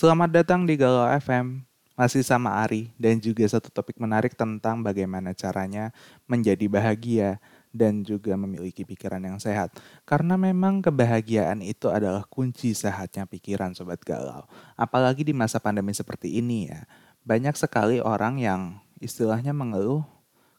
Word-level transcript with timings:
Selamat 0.00 0.32
datang 0.32 0.64
di 0.64 0.80
Galau 0.80 1.04
FM. 1.20 1.60
Masih 1.92 2.24
sama 2.24 2.56
Ari 2.64 2.88
dan 2.96 3.20
juga 3.20 3.44
satu 3.44 3.68
topik 3.68 4.00
menarik 4.00 4.32
tentang 4.32 4.80
bagaimana 4.80 5.36
caranya 5.36 5.92
menjadi 6.24 6.72
bahagia 6.72 7.36
dan 7.68 8.00
juga 8.00 8.32
memiliki 8.32 8.80
pikiran 8.80 9.20
yang 9.20 9.36
sehat. 9.36 9.76
Karena 10.08 10.40
memang 10.40 10.80
kebahagiaan 10.80 11.60
itu 11.60 11.92
adalah 11.92 12.24
kunci 12.24 12.72
sehatnya 12.72 13.28
pikiran 13.28 13.76
sobat 13.76 14.00
galau. 14.00 14.48
Apalagi 14.72 15.20
di 15.20 15.36
masa 15.36 15.60
pandemi 15.60 15.92
seperti 15.92 16.40
ini 16.40 16.72
ya. 16.72 16.88
Banyak 17.20 17.60
sekali 17.60 18.00
orang 18.00 18.40
yang 18.40 18.80
istilahnya 19.04 19.52
mengeluh 19.52 20.08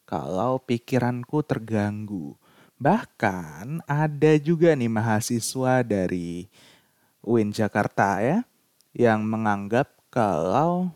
kalau 0.06 0.62
pikiranku 0.62 1.42
terganggu. 1.42 2.38
Bahkan 2.78 3.90
ada 3.90 4.34
juga 4.38 4.78
nih 4.78 4.94
mahasiswa 4.94 5.82
dari 5.82 6.46
UIN 7.26 7.50
Jakarta 7.50 8.22
ya 8.22 8.46
yang 8.92 9.24
menganggap 9.24 9.92
kalau 10.12 10.92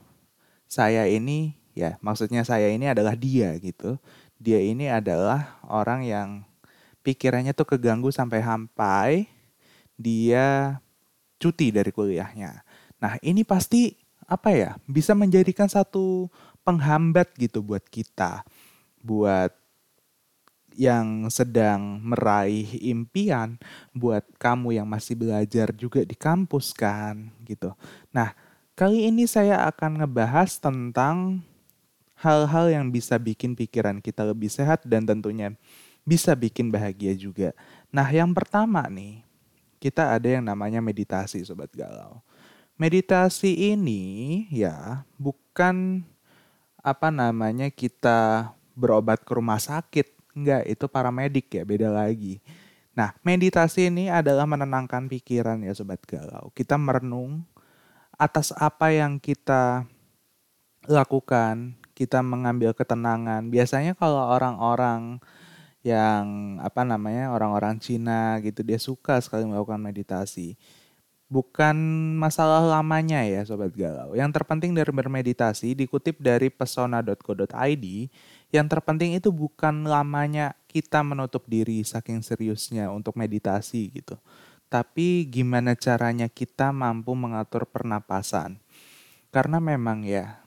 saya 0.68 1.08
ini 1.08 1.56
ya 1.76 2.00
maksudnya 2.04 2.44
saya 2.44 2.72
ini 2.72 2.92
adalah 2.92 3.16
dia 3.16 3.56
gitu. 3.60 4.00
Dia 4.36 4.60
ini 4.60 4.92
adalah 4.92 5.60
orang 5.66 6.04
yang 6.04 6.30
pikirannya 7.06 7.56
tuh 7.56 7.76
keganggu 7.76 8.12
sampai 8.12 8.44
sampai 8.44 9.10
dia 9.96 10.80
cuti 11.40 11.72
dari 11.72 11.92
kuliahnya. 11.92 12.64
Nah, 13.00 13.16
ini 13.24 13.48
pasti 13.48 13.96
apa 14.28 14.52
ya? 14.52 14.72
Bisa 14.90 15.16
menjadikan 15.16 15.72
satu 15.72 16.28
penghambat 16.68 17.32
gitu 17.40 17.64
buat 17.64 17.84
kita. 17.88 18.44
Buat 19.00 19.56
yang 20.76 21.32
sedang 21.32 22.04
meraih 22.04 22.68
impian 22.84 23.56
buat 23.96 24.28
kamu 24.38 24.78
yang 24.78 24.88
masih 24.88 25.16
belajar 25.16 25.72
juga 25.72 26.04
di 26.04 26.14
kampus 26.14 26.76
kan 26.76 27.32
gitu. 27.48 27.72
Nah, 28.12 28.36
Kali 28.76 29.08
ini 29.08 29.24
saya 29.24 29.64
akan 29.72 30.04
ngebahas 30.04 30.60
tentang 30.60 31.40
hal-hal 32.20 32.68
yang 32.68 32.92
bisa 32.92 33.16
bikin 33.16 33.56
pikiran 33.56 34.04
kita 34.04 34.28
lebih 34.28 34.52
sehat 34.52 34.84
dan 34.84 35.08
tentunya 35.08 35.56
bisa 36.04 36.36
bikin 36.36 36.76
bahagia 36.76 37.16
juga. 37.16 37.56
Nah, 37.88 38.04
yang 38.12 38.36
pertama 38.36 38.84
nih, 38.92 39.24
kita 39.80 40.12
ada 40.12 40.28
yang 40.28 40.44
namanya 40.44 40.84
meditasi 40.84 41.40
sobat 41.48 41.72
galau. 41.72 42.20
Meditasi 42.76 43.72
ini 43.72 44.44
ya 44.52 45.08
bukan 45.16 46.04
apa 46.84 47.08
namanya 47.16 47.72
kita 47.72 48.52
berobat 48.76 49.24
ke 49.24 49.40
rumah 49.40 49.64
sakit. 49.64 50.15
Enggak, 50.36 50.68
itu 50.68 50.86
paramedik 50.92 51.48
ya, 51.56 51.64
beda 51.64 51.88
lagi. 51.88 52.44
Nah, 52.96 53.16
meditasi 53.24 53.88
ini 53.88 54.12
adalah 54.12 54.44
menenangkan 54.44 55.08
pikiran 55.08 55.64
ya 55.64 55.72
sobat 55.72 56.04
galau. 56.04 56.52
Kita 56.52 56.76
merenung 56.76 57.48
atas 58.16 58.52
apa 58.56 58.92
yang 58.92 59.20
kita 59.20 59.88
lakukan, 60.88 61.76
kita 61.96 62.20
mengambil 62.24 62.76
ketenangan. 62.76 63.48
Biasanya 63.48 63.96
kalau 63.96 64.28
orang-orang 64.32 65.20
yang 65.86 66.58
apa 66.66 66.82
namanya 66.82 67.30
orang-orang 67.30 67.78
Cina 67.78 68.42
gitu 68.42 68.66
dia 68.66 68.82
suka 68.82 69.22
sekali 69.22 69.46
melakukan 69.46 69.80
meditasi. 69.80 70.58
Bukan 71.26 71.76
masalah 72.22 72.62
lamanya 72.62 73.26
ya 73.26 73.42
sobat 73.42 73.74
galau. 73.74 74.14
Yang 74.14 74.42
terpenting 74.42 74.78
dari 74.78 74.94
bermeditasi 74.94 75.74
dikutip 75.74 76.22
dari 76.22 76.54
pesona.co.id, 76.54 77.86
yang 78.54 78.68
terpenting 78.70 79.18
itu 79.18 79.34
bukan 79.34 79.90
lamanya 79.90 80.54
kita 80.70 81.02
menutup 81.02 81.44
diri 81.50 81.82
saking 81.82 82.22
seriusnya 82.22 82.94
untuk 82.94 83.18
meditasi 83.18 83.90
gitu 83.90 84.22
tapi 84.76 85.30
gimana 85.30 85.78
caranya 85.78 86.28
kita 86.28 86.74
mampu 86.74 87.14
mengatur 87.14 87.70
pernapasan. 87.70 88.58
Karena 89.30 89.64
memang 89.64 90.04
ya, 90.04 90.44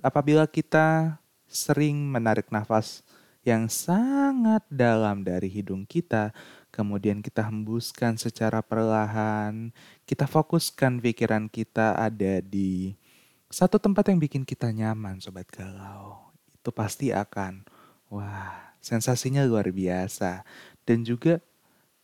apabila 0.00 0.48
kita 0.48 1.18
sering 1.48 2.08
menarik 2.08 2.48
nafas 2.52 3.04
yang 3.44 3.68
sangat 3.68 4.64
dalam 4.72 5.24
dari 5.24 5.52
hidung 5.52 5.84
kita, 5.84 6.32
kemudian 6.74 7.22
kita 7.22 7.46
hembuskan 7.46 8.18
secara 8.18 8.58
perlahan, 8.58 9.70
kita 10.10 10.26
fokuskan 10.26 10.98
pikiran 10.98 11.46
kita 11.46 11.94
ada 11.94 12.42
di 12.42 12.98
satu 13.46 13.78
tempat 13.78 14.10
yang 14.10 14.18
bikin 14.18 14.42
kita 14.42 14.74
nyaman, 14.74 15.22
sobat 15.22 15.46
galau. 15.54 16.34
Itu 16.50 16.74
pasti 16.74 17.14
akan, 17.14 17.62
wah, 18.10 18.74
sensasinya 18.82 19.46
luar 19.46 19.70
biasa. 19.70 20.42
Dan 20.82 21.06
juga 21.06 21.38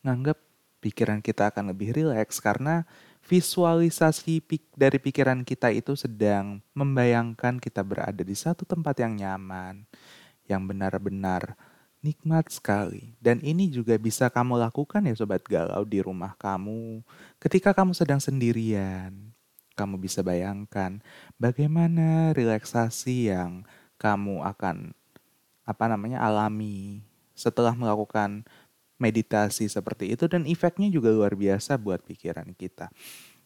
nganggap 0.06 0.38
pikiran 0.78 1.18
kita 1.18 1.50
akan 1.50 1.74
lebih 1.74 1.90
rileks 1.90 2.38
karena 2.38 2.86
visualisasi 3.26 4.38
dari 4.78 4.98
pikiran 5.02 5.42
kita 5.42 5.74
itu 5.74 5.98
sedang 5.98 6.62
membayangkan 6.78 7.58
kita 7.58 7.82
berada 7.82 8.22
di 8.22 8.38
satu 8.38 8.62
tempat 8.62 9.02
yang 9.02 9.18
nyaman, 9.18 9.84
yang 10.46 10.62
benar-benar 10.64 11.58
nikmat 12.00 12.48
sekali. 12.48 13.16
Dan 13.20 13.40
ini 13.44 13.68
juga 13.68 13.96
bisa 13.96 14.28
kamu 14.28 14.56
lakukan 14.60 15.04
ya 15.04 15.14
sobat 15.16 15.44
galau 15.44 15.84
di 15.84 16.00
rumah 16.00 16.36
kamu 16.36 17.04
ketika 17.40 17.76
kamu 17.76 17.92
sedang 17.96 18.20
sendirian. 18.20 19.32
Kamu 19.76 19.96
bisa 19.96 20.20
bayangkan 20.20 21.00
bagaimana 21.40 22.36
relaksasi 22.36 23.32
yang 23.32 23.64
kamu 23.96 24.44
akan 24.44 24.92
apa 25.64 25.84
namanya 25.88 26.20
alami 26.20 27.00
setelah 27.32 27.72
melakukan 27.72 28.44
meditasi 29.00 29.64
seperti 29.72 30.12
itu 30.12 30.28
dan 30.28 30.44
efeknya 30.44 30.92
juga 30.92 31.08
luar 31.08 31.32
biasa 31.32 31.80
buat 31.80 32.04
pikiran 32.04 32.52
kita. 32.52 32.92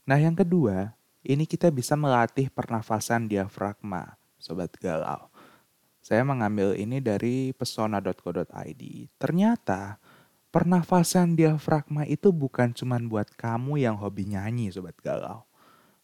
Nah, 0.03 0.19
yang 0.19 0.35
kedua, 0.35 0.99
ini 1.23 1.47
kita 1.47 1.71
bisa 1.71 1.95
melatih 1.95 2.51
pernafasan 2.51 3.31
diafragma, 3.31 4.19
sobat 4.37 4.75
galau. 4.83 5.31
Saya 6.05 6.21
mengambil 6.21 6.77
ini 6.77 7.01
dari 7.01 7.57
pesona.co.id. 7.57 8.83
Ternyata 9.17 9.97
pernafasan 10.53 11.33
diafragma 11.33 12.05
itu 12.05 12.29
bukan 12.29 12.77
cuma 12.77 13.01
buat 13.01 13.33
kamu 13.33 13.81
yang 13.81 13.97
hobi 13.97 14.29
nyanyi, 14.37 14.69
sobat 14.69 15.01
galau. 15.01 15.49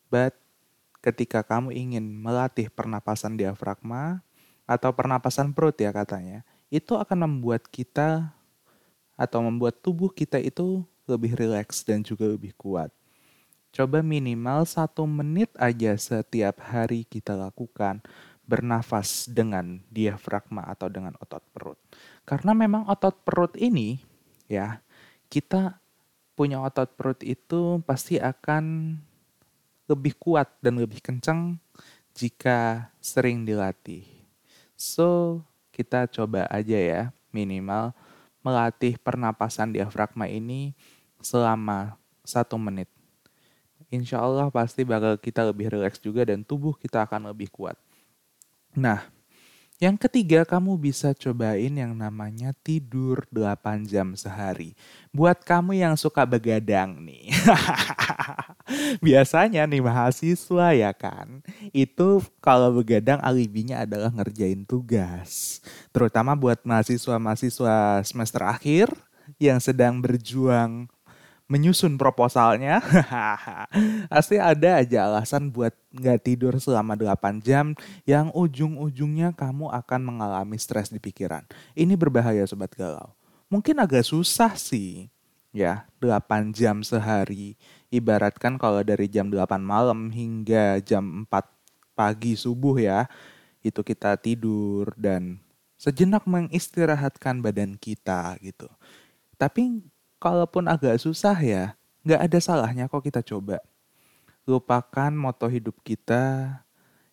But 0.08 0.40
ketika 1.04 1.44
kamu 1.44 1.76
ingin 1.76 2.00
melatih 2.16 2.72
pernapasan 2.72 3.36
diafragma 3.36 4.24
atau 4.64 4.88
pernapasan 4.96 5.52
perut 5.52 5.76
ya 5.76 5.92
katanya, 5.92 6.48
itu 6.72 6.96
akan 6.96 7.28
membuat 7.28 7.68
kita 7.68 8.32
atau 9.20 9.44
membuat 9.44 9.84
tubuh 9.84 10.08
kita 10.08 10.40
itu 10.40 10.80
lebih 11.04 11.36
rileks 11.36 11.84
dan 11.84 12.00
juga 12.00 12.24
lebih 12.24 12.56
kuat. 12.56 12.88
Coba 13.68 14.00
minimal 14.00 14.64
satu 14.64 15.04
menit 15.04 15.52
aja 15.60 15.92
setiap 15.94 16.58
hari 16.58 17.04
kita 17.04 17.36
lakukan 17.36 18.00
bernafas 18.50 19.30
dengan 19.30 19.78
diafragma 19.94 20.66
atau 20.66 20.90
dengan 20.90 21.14
otot 21.22 21.46
perut. 21.54 21.78
Karena 22.26 22.50
memang 22.50 22.90
otot 22.90 23.14
perut 23.22 23.54
ini 23.54 24.02
ya, 24.50 24.82
kita 25.30 25.78
punya 26.34 26.58
otot 26.58 26.90
perut 26.98 27.22
itu 27.22 27.78
pasti 27.86 28.18
akan 28.18 28.98
lebih 29.86 30.18
kuat 30.18 30.50
dan 30.58 30.82
lebih 30.82 30.98
kencang 30.98 31.62
jika 32.18 32.90
sering 32.98 33.46
dilatih. 33.46 34.02
So, 34.74 35.40
kita 35.70 36.10
coba 36.10 36.50
aja 36.50 36.74
ya 36.74 37.02
minimal 37.30 37.94
melatih 38.40 38.96
pernapasan 38.98 39.70
diafragma 39.70 40.26
ini 40.26 40.72
selama 41.20 42.00
satu 42.24 42.56
menit. 42.56 42.88
Insya 43.90 44.22
Allah 44.22 44.48
pasti 44.48 44.86
bakal 44.86 45.18
kita 45.18 45.44
lebih 45.44 45.68
rileks 45.68 46.00
juga 46.00 46.24
dan 46.24 46.46
tubuh 46.46 46.72
kita 46.78 47.04
akan 47.04 47.34
lebih 47.34 47.50
kuat. 47.52 47.76
Nah, 48.74 49.06
yang 49.80 49.96
ketiga, 49.96 50.44
kamu 50.44 50.76
bisa 50.76 51.16
cobain 51.16 51.72
yang 51.72 51.96
namanya 51.96 52.52
tidur 52.60 53.24
8 53.32 53.88
jam 53.88 54.12
sehari. 54.12 54.76
Buat 55.08 55.40
kamu 55.40 55.72
yang 55.72 55.96
suka 55.96 56.28
begadang 56.28 57.00
nih. 57.00 57.32
Biasanya 59.06 59.64
nih 59.64 59.80
mahasiswa 59.80 60.76
ya 60.76 60.92
kan, 60.92 61.40
itu 61.72 62.20
kalau 62.44 62.76
begadang 62.76 63.24
alibinya 63.24 63.80
adalah 63.80 64.12
ngerjain 64.12 64.68
tugas. 64.68 65.64
Terutama 65.96 66.36
buat 66.36 66.60
mahasiswa-mahasiswa 66.60 68.04
semester 68.04 68.44
akhir 68.44 68.92
yang 69.40 69.64
sedang 69.64 70.04
berjuang 70.04 70.92
menyusun 71.50 71.98
proposalnya, 71.98 72.78
pasti 74.12 74.38
ada 74.38 74.78
aja 74.78 75.10
alasan 75.10 75.50
buat 75.50 75.74
nggak 75.90 76.22
tidur 76.22 76.54
selama 76.62 76.94
8 76.94 77.42
jam 77.42 77.74
yang 78.06 78.30
ujung-ujungnya 78.30 79.34
kamu 79.34 79.66
akan 79.66 80.00
mengalami 80.00 80.54
stres 80.62 80.94
di 80.94 81.02
pikiran. 81.02 81.42
Ini 81.74 81.98
berbahaya 81.98 82.46
sobat 82.46 82.70
galau. 82.78 83.10
Mungkin 83.50 83.82
agak 83.82 84.06
susah 84.06 84.54
sih 84.54 85.10
ya 85.50 85.90
8 85.98 86.54
jam 86.54 86.86
sehari. 86.86 87.58
Ibaratkan 87.90 88.54
kalau 88.54 88.86
dari 88.86 89.10
jam 89.10 89.26
8 89.26 89.58
malam 89.58 90.14
hingga 90.14 90.78
jam 90.86 91.26
4 91.26 91.98
pagi 91.98 92.38
subuh 92.38 92.78
ya, 92.78 93.10
itu 93.66 93.82
kita 93.82 94.14
tidur 94.22 94.94
dan 94.94 95.42
sejenak 95.74 96.22
mengistirahatkan 96.30 97.42
badan 97.42 97.74
kita 97.74 98.38
gitu. 98.38 98.70
Tapi 99.34 99.82
kalaupun 100.20 100.68
agak 100.68 101.00
susah 101.00 101.34
ya, 101.40 101.74
nggak 102.04 102.20
ada 102.30 102.38
salahnya 102.38 102.84
kok 102.86 103.02
kita 103.02 103.24
coba. 103.24 103.58
lupakan 104.48 105.14
moto 105.14 105.46
hidup 105.46 105.78
kita 105.86 106.58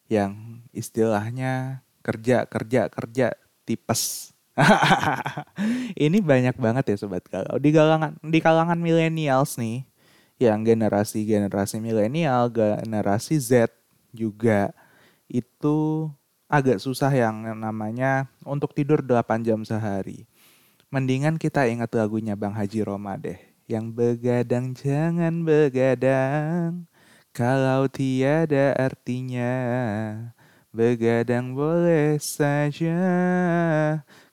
yang 0.10 0.64
istilahnya 0.74 1.86
kerja 2.02 2.48
kerja 2.50 2.90
kerja 2.90 3.28
tipes. 3.68 4.34
Ini 6.08 6.18
banyak 6.18 6.58
banget 6.58 6.96
ya 6.96 6.96
sobat 6.98 7.30
kalau 7.30 7.62
di 7.62 7.70
kalangan 7.70 8.18
di 8.26 8.40
kalangan 8.42 8.80
millennials 8.82 9.60
nih 9.62 9.86
yang 10.42 10.66
generasi 10.66 11.30
generasi 11.30 11.78
milenial, 11.78 12.50
generasi 12.50 13.38
Z 13.38 13.70
juga 14.16 14.74
itu 15.30 16.10
agak 16.48 16.80
susah 16.80 17.12
yang 17.12 17.44
namanya 17.60 18.32
untuk 18.48 18.72
tidur 18.72 19.04
8 19.04 19.44
jam 19.44 19.62
sehari. 19.68 20.26
Mendingan 20.88 21.36
kita 21.36 21.68
ingat 21.68 21.92
lagunya 22.00 22.40
Bang 22.40 22.56
Haji 22.56 22.80
Roma 22.88 23.20
deh. 23.20 23.36
Yang 23.68 23.92
begadang 23.92 24.72
jangan 24.72 25.44
begadang 25.44 26.88
kalau 27.36 27.92
tiada 27.92 28.72
artinya. 28.72 29.52
Begadang 30.72 31.52
boleh 31.52 32.16
saja 32.24 33.04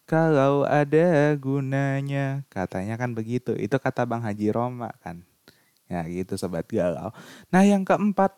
kalau 0.06 0.62
ada 0.62 1.34
gunanya. 1.34 2.46
Katanya 2.46 3.02
kan 3.02 3.18
begitu. 3.18 3.58
Itu 3.58 3.82
kata 3.82 4.06
Bang 4.06 4.22
Haji 4.22 4.54
Roma 4.54 4.94
kan. 5.02 5.26
Ya 5.90 6.06
gitu 6.06 6.38
sobat 6.38 6.70
galau. 6.70 7.10
Nah 7.50 7.66
yang 7.66 7.82
keempat 7.82 8.30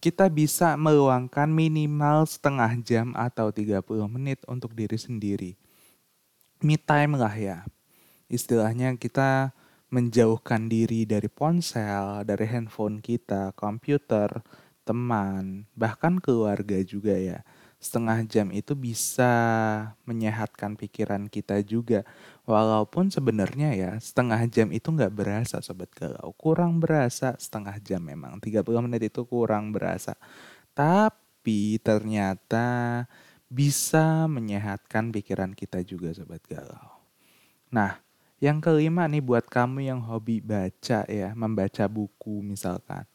kita 0.00 0.32
bisa 0.32 0.72
meluangkan 0.80 1.52
minimal 1.52 2.24
setengah 2.24 2.80
jam 2.80 3.12
atau 3.12 3.52
30 3.52 3.84
menit 4.08 4.40
untuk 4.48 4.72
diri 4.72 4.96
sendiri. 4.96 5.67
Me 6.62 6.76
time 6.76 7.14
lah 7.14 7.34
ya. 7.34 7.58
Istilahnya 8.26 8.98
kita 8.98 9.54
menjauhkan 9.88 10.68
diri 10.68 11.08
dari 11.08 11.30
ponsel, 11.32 12.26
dari 12.28 12.44
handphone 12.44 13.00
kita, 13.00 13.56
komputer, 13.56 14.44
teman, 14.84 15.64
bahkan 15.72 16.20
keluarga 16.20 16.76
juga 16.84 17.16
ya 17.16 17.40
setengah 17.78 18.26
jam 18.26 18.50
itu 18.50 18.74
bisa 18.74 19.30
menyehatkan 20.02 20.74
pikiran 20.74 21.30
kita 21.30 21.62
juga. 21.62 22.02
Walaupun 22.42 23.06
sebenarnya 23.14 23.70
ya 23.78 23.90
setengah 24.02 24.42
jam 24.50 24.74
itu 24.74 24.90
nggak 24.90 25.14
berasa 25.14 25.62
sobat 25.62 25.90
galau. 25.94 26.34
Kurang 26.34 26.82
berasa 26.82 27.38
setengah 27.38 27.78
jam 27.78 28.02
memang. 28.02 28.42
30 28.42 28.66
menit 28.82 29.06
itu 29.14 29.22
kurang 29.24 29.70
berasa. 29.70 30.18
Tapi 30.74 31.78
ternyata 31.78 33.06
bisa 33.48 34.28
menyehatkan 34.28 35.08
pikiran 35.08 35.56
kita 35.56 35.80
juga 35.80 36.12
sobat 36.12 36.44
galau. 36.44 37.00
Nah, 37.72 38.00
yang 38.38 38.60
kelima 38.60 39.08
nih 39.08 39.24
buat 39.24 39.48
kamu 39.48 39.88
yang 39.88 40.00
hobi 40.04 40.44
baca 40.44 41.02
ya, 41.08 41.32
membaca 41.34 41.84
buku 41.88 42.44
misalkan. 42.44 43.08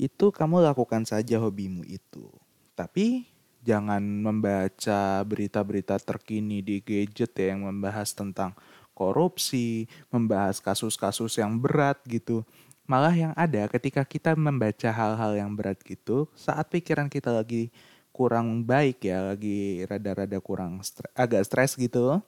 Itu 0.00 0.32
kamu 0.32 0.64
lakukan 0.64 1.04
saja 1.04 1.38
hobimu 1.38 1.84
itu. 1.84 2.32
Tapi 2.72 3.28
jangan 3.62 4.00
membaca 4.00 5.22
berita-berita 5.22 6.00
terkini 6.00 6.64
di 6.64 6.80
gadget 6.80 7.36
ya 7.36 7.54
yang 7.54 7.68
membahas 7.68 8.16
tentang 8.16 8.56
korupsi, 8.96 9.86
membahas 10.10 10.58
kasus-kasus 10.58 11.38
yang 11.38 11.60
berat 11.60 12.00
gitu. 12.08 12.42
Malah 12.88 13.12
yang 13.12 13.32
ada 13.36 13.68
ketika 13.68 14.02
kita 14.02 14.32
membaca 14.32 14.88
hal-hal 14.88 15.36
yang 15.36 15.52
berat 15.52 15.78
gitu, 15.84 16.26
saat 16.34 16.72
pikiran 16.72 17.06
kita 17.12 17.30
lagi 17.30 17.68
kurang 18.18 18.66
baik 18.66 19.06
ya, 19.06 19.30
lagi 19.30 19.86
rada-rada 19.86 20.42
kurang 20.42 20.82
stres, 20.82 21.06
agak 21.14 21.46
stres 21.46 21.78
gitu, 21.78 22.18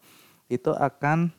itu 0.46 0.70
akan 0.70 1.34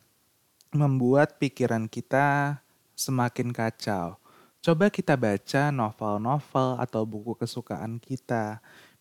membuat 0.75 1.39
pikiran 1.39 1.87
kita 1.87 2.59
semakin 2.91 3.55
kacau. 3.55 4.19
Coba 4.59 4.91
kita 4.91 5.15
baca 5.15 5.71
novel-novel 5.71 6.77
atau 6.77 7.01
buku 7.07 7.33
kesukaan 7.39 7.97
kita 7.97 8.59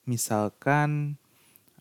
misalkan 0.09 1.21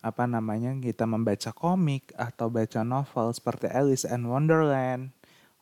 apa 0.00 0.24
namanya 0.24 0.72
kita 0.80 1.04
membaca 1.08 1.52
komik 1.52 2.12
atau 2.16 2.52
baca 2.52 2.84
novel 2.84 3.32
seperti 3.32 3.68
Alice 3.72 4.04
in 4.04 4.28
Wonderland 4.28 5.12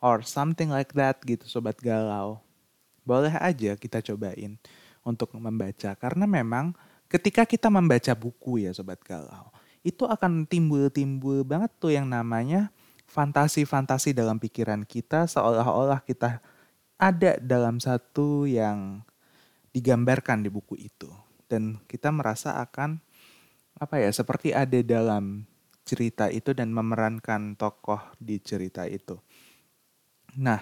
or 0.03 0.23
something 0.23 0.71
like 0.71 0.91
that 0.95 1.19
gitu 1.23 1.43
sobat 1.47 1.79
galau. 1.79 2.43
Boleh 3.07 3.35
aja 3.39 3.79
kita 3.79 4.03
cobain 4.03 4.59
untuk 5.03 5.31
membaca 5.35 5.95
karena 5.95 6.27
memang 6.27 6.75
ketika 7.09 7.43
kita 7.43 7.67
membaca 7.67 8.13
buku 8.13 8.63
ya 8.63 8.71
sobat 8.71 9.01
galau, 9.01 9.49
itu 9.81 10.05
akan 10.05 10.45
timbul-timbul 10.45 11.41
banget 11.43 11.73
tuh 11.81 11.91
yang 11.91 12.05
namanya 12.05 12.69
fantasi-fantasi 13.09 14.13
dalam 14.13 14.37
pikiran 14.37 14.85
kita 14.85 15.25
seolah-olah 15.25 16.05
kita 16.05 16.39
ada 17.01 17.41
dalam 17.41 17.81
satu 17.81 18.45
yang 18.45 19.01
digambarkan 19.73 20.45
di 20.45 20.49
buku 20.53 20.77
itu 20.77 21.09
dan 21.49 21.81
kita 21.89 22.13
merasa 22.13 22.61
akan 22.61 23.01
apa 23.79 23.95
ya 23.97 24.13
seperti 24.13 24.53
ada 24.53 24.77
dalam 24.85 25.49
cerita 25.87 26.29
itu 26.29 26.53
dan 26.53 26.69
memerankan 26.69 27.57
tokoh 27.57 28.13
di 28.21 28.37
cerita 28.37 28.85
itu. 28.85 29.17
Nah, 30.37 30.61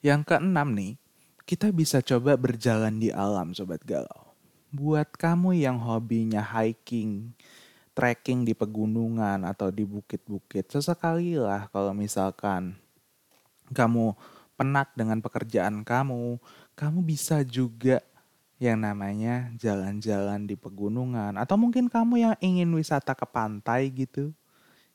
yang 0.00 0.24
keenam 0.24 0.72
nih, 0.72 0.96
kita 1.44 1.68
bisa 1.68 2.00
coba 2.00 2.40
berjalan 2.40 2.96
di 2.96 3.12
alam 3.12 3.52
sobat 3.52 3.84
galau. 3.84 4.23
Buat 4.74 5.14
kamu 5.14 5.54
yang 5.54 5.78
hobinya 5.78 6.42
hiking, 6.42 7.30
trekking 7.94 8.42
di 8.42 8.58
pegunungan 8.58 9.46
atau 9.46 9.70
di 9.70 9.86
bukit-bukit, 9.86 10.66
sesekali 10.66 11.38
lah 11.38 11.70
kalau 11.70 11.94
misalkan 11.94 12.74
kamu 13.70 14.18
penat 14.58 14.90
dengan 14.98 15.22
pekerjaan 15.22 15.86
kamu, 15.86 16.42
kamu 16.74 16.98
bisa 17.06 17.46
juga 17.46 18.02
yang 18.58 18.82
namanya 18.82 19.54
jalan-jalan 19.62 20.42
di 20.42 20.58
pegunungan. 20.58 21.38
Atau 21.38 21.54
mungkin 21.54 21.86
kamu 21.86 22.14
yang 22.26 22.34
ingin 22.42 22.74
wisata 22.74 23.14
ke 23.14 23.30
pantai 23.30 23.94
gitu 23.94 24.34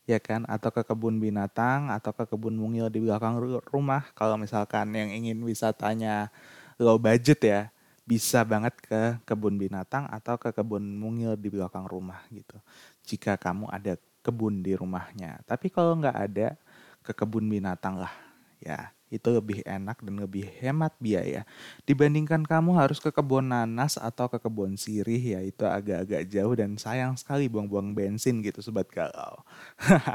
ya 0.03 0.19
kan? 0.19 0.43
Atau 0.51 0.75
ke 0.75 0.83
kebun 0.83 1.23
binatang 1.23 1.87
atau 1.87 2.11
ke 2.11 2.27
kebun 2.27 2.59
mungil 2.59 2.91
di 2.91 2.99
belakang 2.99 3.39
rumah 3.63 4.11
kalau 4.11 4.35
misalkan 4.35 4.91
yang 4.91 5.07
ingin 5.07 5.39
wisatanya 5.39 6.35
low 6.75 6.99
budget 6.99 7.39
ya 7.39 7.61
bisa 8.09 8.41
banget 8.41 8.73
ke 8.81 9.21
kebun 9.21 9.61
binatang 9.61 10.09
atau 10.09 10.33
ke 10.41 10.49
kebun 10.49 10.81
mungil 10.81 11.37
di 11.37 11.53
belakang 11.53 11.85
rumah 11.85 12.25
gitu. 12.33 12.57
Jika 13.05 13.37
kamu 13.37 13.69
ada 13.69 14.01
kebun 14.25 14.65
di 14.65 14.73
rumahnya. 14.73 15.45
Tapi 15.45 15.69
kalau 15.69 15.93
nggak 16.01 16.17
ada 16.17 16.57
ke 17.05 17.13
kebun 17.13 17.45
binatang 17.45 18.01
lah 18.01 18.09
ya. 18.57 18.89
Itu 19.09 19.33
lebih 19.33 19.65
enak 19.65 20.05
dan 20.05 20.21
lebih 20.21 20.45
hemat 20.61 20.93
biaya. 20.97 21.45
Dibandingkan 21.85 22.45
kamu 22.45 22.77
harus 22.77 22.97
ke 22.97 23.13
kebun 23.13 23.53
nanas 23.53 23.97
atau 23.97 24.25
ke 24.25 24.41
kebun 24.41 24.73
sirih 24.77 25.37
ya 25.37 25.41
itu 25.45 25.65
agak-agak 25.65 26.29
jauh 26.29 26.53
dan 26.57 26.77
sayang 26.81 27.13
sekali 27.13 27.45
buang-buang 27.45 27.93
bensin 27.93 28.41
gitu 28.41 28.61
sobat 28.61 28.89
galau. 28.89 29.41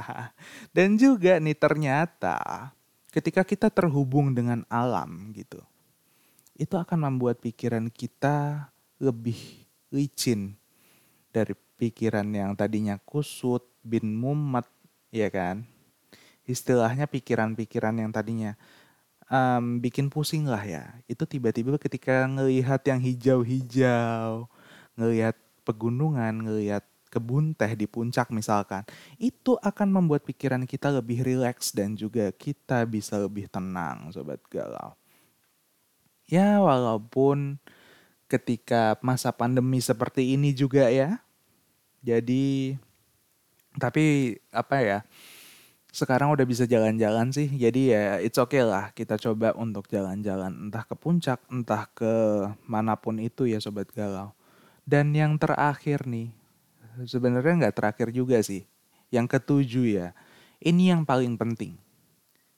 Dan 0.76 0.94
juga 0.94 1.42
nih 1.42 1.58
ternyata 1.58 2.70
ketika 3.10 3.42
kita 3.42 3.66
terhubung 3.66 4.30
dengan 4.30 4.62
alam 4.70 5.34
gitu 5.34 5.62
itu 6.54 6.74
akan 6.78 7.10
membuat 7.10 7.42
pikiran 7.42 7.90
kita 7.90 8.70
lebih 9.02 9.38
licin 9.90 10.54
dari 11.34 11.54
pikiran 11.78 12.26
yang 12.30 12.54
tadinya 12.54 12.98
kusut 13.02 13.66
bin 13.82 14.14
mumet 14.14 14.66
ya 15.10 15.26
kan 15.30 15.66
istilahnya 16.44 17.08
pikiran-pikiran 17.08 17.96
yang 17.98 18.10
tadinya 18.12 18.54
um, 19.28 19.80
bikin 19.80 20.12
pusing 20.12 20.44
lah 20.48 20.60
ya. 20.60 20.84
Itu 21.08 21.24
tiba-tiba 21.24 21.76
ketika 21.80 22.28
ngelihat 22.28 22.84
yang 22.84 23.00
hijau-hijau, 23.00 24.48
ngelihat 24.96 25.36
pegunungan, 25.64 26.44
ngelihat 26.44 26.84
kebun 27.08 27.54
teh 27.54 27.70
di 27.78 27.86
puncak 27.86 28.28
misalkan, 28.34 28.82
itu 29.22 29.54
akan 29.62 29.88
membuat 30.02 30.26
pikiran 30.26 30.66
kita 30.66 30.90
lebih 30.90 31.22
rileks 31.22 31.70
dan 31.70 31.94
juga 31.94 32.34
kita 32.34 32.82
bisa 32.90 33.16
lebih 33.22 33.46
tenang, 33.46 34.10
sobat 34.10 34.42
galau. 34.50 34.98
Ya, 36.28 36.58
walaupun 36.60 37.60
ketika 38.26 38.96
masa 39.04 39.30
pandemi 39.30 39.78
seperti 39.78 40.34
ini 40.34 40.56
juga 40.56 40.88
ya. 40.88 41.20
Jadi 42.04 42.76
tapi 43.78 44.36
apa 44.54 44.76
ya? 44.80 44.98
sekarang 45.94 46.34
udah 46.34 46.42
bisa 46.42 46.66
jalan-jalan 46.66 47.30
sih. 47.30 47.46
Jadi 47.46 47.94
ya 47.94 48.18
it's 48.18 48.34
okay 48.34 48.66
lah 48.66 48.90
kita 48.90 49.14
coba 49.14 49.54
untuk 49.54 49.86
jalan-jalan 49.86 50.66
entah 50.68 50.82
ke 50.82 50.98
puncak, 50.98 51.38
entah 51.46 51.86
ke 51.94 52.12
mana 52.66 52.98
pun 52.98 53.22
itu 53.22 53.46
ya 53.46 53.62
sobat 53.62 53.86
galau. 53.94 54.34
Dan 54.82 55.14
yang 55.14 55.38
terakhir 55.38 56.02
nih, 56.04 56.34
sebenarnya 57.06 57.70
nggak 57.70 57.76
terakhir 57.78 58.10
juga 58.10 58.42
sih. 58.42 58.66
Yang 59.14 59.38
ketujuh 59.38 59.86
ya, 59.86 60.08
ini 60.58 60.90
yang 60.90 61.06
paling 61.06 61.38
penting. 61.38 61.78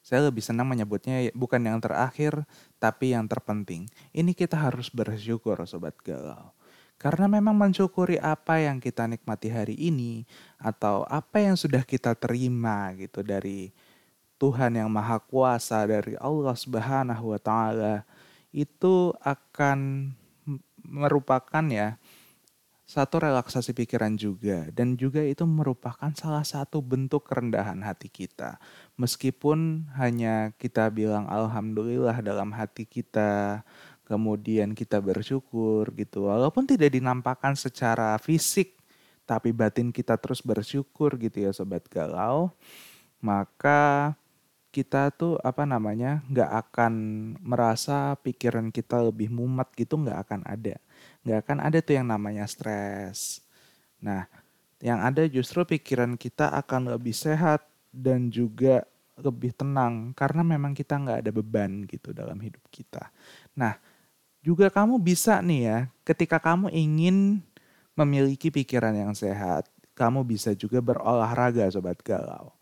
Saya 0.06 0.30
lebih 0.30 0.38
senang 0.38 0.70
menyebutnya 0.70 1.34
bukan 1.34 1.58
yang 1.66 1.82
terakhir, 1.82 2.46
tapi 2.78 3.10
yang 3.10 3.26
terpenting. 3.26 3.90
Ini 4.14 4.38
kita 4.38 4.54
harus 4.54 4.86
bersyukur 4.86 5.58
sobat 5.66 5.98
galau. 6.06 6.54
Karena 6.94 7.26
memang 7.26 7.58
mensyukuri 7.58 8.14
apa 8.22 8.62
yang 8.62 8.78
kita 8.78 9.10
nikmati 9.10 9.50
hari 9.50 9.74
ini 9.74 10.22
atau 10.62 11.02
apa 11.10 11.42
yang 11.42 11.58
sudah 11.58 11.82
kita 11.82 12.14
terima 12.14 12.94
gitu 12.94 13.26
dari 13.26 13.74
Tuhan 14.38 14.78
yang 14.78 14.86
Maha 14.94 15.18
Kuasa 15.18 15.82
dari 15.90 16.14
Allah 16.22 16.54
Subhanahu 16.54 17.34
wa 17.34 17.40
taala 17.42 18.06
itu 18.54 19.10
akan 19.26 20.14
merupakan 20.86 21.64
ya 21.66 21.98
satu 22.86 23.18
relaksasi 23.18 23.74
pikiran 23.74 24.14
juga 24.14 24.70
dan 24.70 24.94
juga 24.94 25.18
itu 25.18 25.42
merupakan 25.42 26.06
salah 26.14 26.46
satu 26.46 26.78
bentuk 26.78 27.26
kerendahan 27.26 27.82
hati 27.82 28.06
kita. 28.06 28.62
Meskipun 28.94 29.90
hanya 29.98 30.54
kita 30.54 30.86
bilang 30.94 31.26
alhamdulillah 31.26 32.22
dalam 32.22 32.54
hati 32.54 32.86
kita, 32.86 33.66
kemudian 34.06 34.70
kita 34.78 35.02
bersyukur 35.02 35.90
gitu. 35.98 36.30
Walaupun 36.30 36.62
tidak 36.70 36.94
dinampakkan 36.94 37.58
secara 37.58 38.14
fisik, 38.22 38.78
tapi 39.26 39.50
batin 39.50 39.90
kita 39.90 40.14
terus 40.14 40.38
bersyukur 40.38 41.18
gitu 41.18 41.42
ya 41.42 41.50
sobat 41.50 41.82
galau, 41.90 42.54
maka 43.18 44.14
kita 44.70 45.10
tuh 45.10 45.42
apa 45.42 45.66
namanya 45.66 46.22
nggak 46.30 46.50
akan 46.70 46.94
merasa 47.42 48.14
pikiran 48.22 48.70
kita 48.70 49.02
lebih 49.02 49.32
mumet 49.32 49.66
gitu 49.74 49.98
nggak 49.98 50.28
akan 50.28 50.44
ada 50.44 50.76
nggak 51.26 51.42
akan 51.42 51.58
ada 51.58 51.82
tuh 51.82 51.98
yang 51.98 52.06
namanya 52.06 52.46
stres. 52.46 53.42
Nah, 53.98 54.30
yang 54.78 55.02
ada 55.02 55.26
justru 55.26 55.66
pikiran 55.66 56.14
kita 56.14 56.54
akan 56.54 56.94
lebih 56.94 57.10
sehat 57.10 57.66
dan 57.90 58.30
juga 58.30 58.86
lebih 59.18 59.50
tenang 59.56 60.14
karena 60.14 60.46
memang 60.46 60.76
kita 60.76 60.94
nggak 60.94 61.18
ada 61.26 61.32
beban 61.34 61.82
gitu 61.90 62.14
dalam 62.14 62.38
hidup 62.38 62.62
kita. 62.70 63.10
Nah, 63.58 63.74
juga 64.44 64.70
kamu 64.70 65.02
bisa 65.02 65.42
nih 65.42 65.60
ya, 65.66 65.78
ketika 66.06 66.38
kamu 66.38 66.70
ingin 66.70 67.42
memiliki 67.98 68.54
pikiran 68.54 68.94
yang 68.94 69.10
sehat, 69.16 69.66
kamu 69.98 70.22
bisa 70.22 70.54
juga 70.54 70.78
berolahraga 70.78 71.66
sobat 71.72 71.98
galau. 72.06 72.54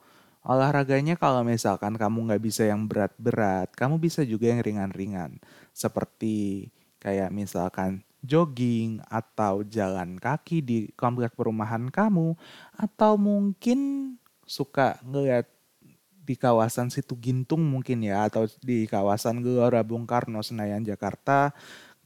Olahraganya 0.44 1.18
kalau 1.18 1.44
misalkan 1.44 1.98
kamu 1.98 2.30
nggak 2.30 2.42
bisa 2.44 2.64
yang 2.64 2.86
berat-berat, 2.86 3.72
kamu 3.76 4.00
bisa 4.00 4.22
juga 4.22 4.48
yang 4.52 4.60
ringan-ringan. 4.62 5.40
Seperti 5.74 6.68
kayak 7.02 7.34
misalkan 7.34 8.06
jogging 8.24 9.04
atau 9.12 9.60
jalan 9.68 10.16
kaki 10.16 10.64
di 10.64 10.78
komplek 10.96 11.36
perumahan 11.36 11.92
kamu 11.92 12.32
atau 12.72 13.20
mungkin 13.20 14.12
suka 14.48 14.96
ngeliat 15.04 15.44
di 16.24 16.34
kawasan 16.40 16.88
situ 16.88 17.12
Gintung 17.20 17.60
mungkin 17.60 18.00
ya 18.00 18.24
atau 18.24 18.48
di 18.64 18.88
kawasan 18.88 19.44
Gelora 19.44 19.84
Bung 19.84 20.08
Karno 20.08 20.40
Senayan 20.40 20.80
Jakarta 20.80 21.52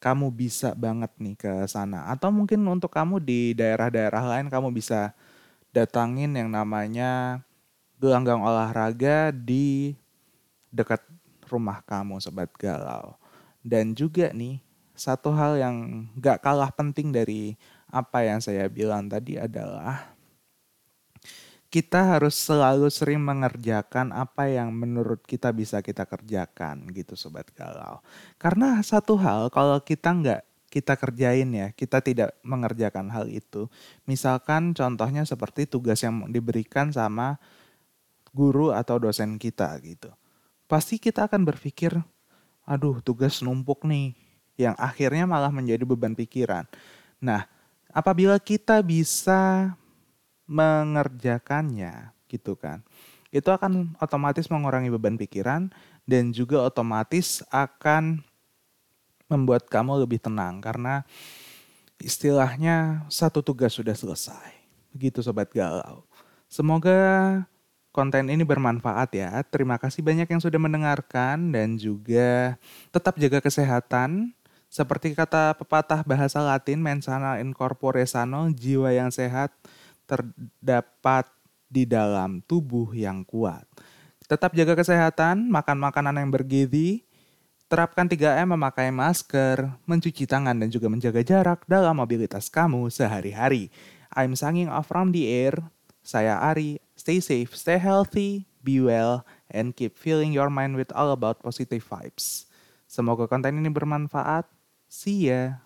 kamu 0.02 0.30
bisa 0.34 0.74
banget 0.78 1.10
nih 1.18 1.34
ke 1.38 1.52
sana. 1.70 2.10
Atau 2.10 2.30
mungkin 2.30 2.62
untuk 2.66 2.90
kamu 2.90 3.22
di 3.22 3.54
daerah-daerah 3.54 4.22
lain 4.26 4.46
kamu 4.50 4.70
bisa 4.70 5.14
datangin 5.74 6.34
yang 6.34 6.50
namanya 6.50 7.42
gelanggang 7.98 8.42
olahraga 8.42 9.34
di 9.34 9.94
dekat 10.70 11.02
rumah 11.50 11.82
kamu 11.82 12.22
sobat 12.22 12.50
galau. 12.54 13.18
Dan 13.62 13.94
juga 13.94 14.30
nih 14.30 14.62
satu 14.98 15.30
hal 15.32 15.56
yang 15.56 16.10
gak 16.18 16.42
kalah 16.42 16.74
penting 16.74 17.14
dari 17.14 17.54
apa 17.88 18.26
yang 18.26 18.42
saya 18.42 18.68
bilang 18.68 19.08
tadi 19.08 19.40
adalah 19.40 20.18
kita 21.68 22.16
harus 22.16 22.32
selalu 22.32 22.88
sering 22.88 23.20
mengerjakan 23.20 24.08
apa 24.16 24.48
yang 24.48 24.72
menurut 24.72 25.20
kita 25.28 25.52
bisa 25.52 25.84
kita 25.84 26.08
kerjakan 26.08 26.88
gitu 26.96 27.12
sobat 27.12 27.44
galau. 27.52 28.00
Karena 28.40 28.80
satu 28.80 29.20
hal 29.20 29.52
kalau 29.52 29.76
kita 29.84 30.08
nggak 30.16 30.42
kita 30.68 30.96
kerjain 30.96 31.48
ya, 31.52 31.68
kita 31.72 32.00
tidak 32.00 32.36
mengerjakan 32.40 33.12
hal 33.12 33.28
itu. 33.28 33.68
Misalkan 34.08 34.72
contohnya 34.72 35.24
seperti 35.28 35.68
tugas 35.68 36.00
yang 36.00 36.28
diberikan 36.32 36.88
sama 36.88 37.36
guru 38.32 38.72
atau 38.72 39.00
dosen 39.00 39.36
kita 39.40 39.72
gitu. 39.84 40.12
Pasti 40.68 41.00
kita 41.00 41.28
akan 41.28 41.48
berpikir, 41.48 41.96
aduh 42.68 43.00
tugas 43.00 43.40
numpuk 43.40 43.88
nih, 43.88 44.12
yang 44.58 44.74
akhirnya 44.74 45.24
malah 45.24 45.54
menjadi 45.54 45.86
beban 45.86 46.18
pikiran. 46.18 46.66
Nah, 47.22 47.46
apabila 47.94 48.36
kita 48.42 48.82
bisa 48.82 49.72
mengerjakannya 50.50 52.10
gitu 52.26 52.58
kan, 52.58 52.82
itu 53.30 53.46
akan 53.48 53.94
otomatis 54.02 54.50
mengurangi 54.50 54.90
beban 54.90 55.14
pikiran 55.14 55.70
dan 56.04 56.34
juga 56.34 56.66
otomatis 56.66 57.46
akan 57.54 58.20
membuat 59.30 59.70
kamu 59.70 60.02
lebih 60.02 60.18
tenang 60.18 60.58
karena 60.58 61.04
istilahnya 62.00 63.06
satu 63.12 63.44
tugas 63.44 63.76
sudah 63.76 63.92
selesai. 63.92 64.56
Begitu 64.90 65.20
sobat 65.20 65.52
galau. 65.52 66.02
Semoga 66.48 67.44
konten 67.92 68.32
ini 68.32 68.40
bermanfaat 68.46 69.10
ya. 69.12 69.30
Terima 69.52 69.76
kasih 69.76 70.00
banyak 70.00 70.30
yang 70.30 70.40
sudah 70.40 70.56
mendengarkan 70.56 71.52
dan 71.52 71.76
juga 71.76 72.56
tetap 72.88 73.20
jaga 73.20 73.44
kesehatan 73.44 74.32
seperti 74.68 75.16
kata 75.16 75.56
pepatah 75.56 76.04
bahasa 76.04 76.44
Latin 76.44 76.84
mensana 76.84 77.40
in 77.40 77.56
corpore 77.56 78.04
sano, 78.04 78.52
jiwa 78.52 78.92
yang 78.92 79.08
sehat 79.08 79.52
terdapat 80.04 81.28
di 81.68 81.84
dalam 81.84 82.40
tubuh 82.44 82.92
yang 82.96 83.24
kuat. 83.24 83.64
Tetap 84.28 84.52
jaga 84.52 84.76
kesehatan, 84.76 85.48
makan 85.48 85.80
makanan 85.80 86.20
yang 86.20 86.28
bergizi, 86.28 87.08
terapkan 87.68 88.08
3M 88.08 88.56
memakai 88.56 88.92
masker, 88.92 89.72
mencuci 89.84 90.24
tangan 90.28 90.56
dan 90.56 90.68
juga 90.68 90.88
menjaga 90.92 91.20
jarak 91.24 91.64
dalam 91.68 91.96
mobilitas 91.96 92.48
kamu 92.52 92.92
sehari-hari. 92.92 93.72
I'm 94.12 94.36
signing 94.36 94.68
off 94.72 94.88
from 94.88 95.12
the 95.12 95.28
air. 95.28 95.56
Saya 96.00 96.40
Ari. 96.40 96.80
Stay 96.98 97.20
safe, 97.22 97.54
stay 97.54 97.78
healthy, 97.78 98.48
be 98.64 98.82
well, 98.82 99.22
and 99.52 99.76
keep 99.76 99.94
filling 99.94 100.34
your 100.34 100.50
mind 100.50 100.74
with 100.74 100.90
all 100.96 101.14
about 101.14 101.38
positive 101.44 101.84
vibes. 101.84 102.48
Semoga 102.90 103.30
konten 103.30 103.60
ini 103.60 103.70
bermanfaat. 103.70 104.57
See 104.88 105.28
ya. 105.28 105.60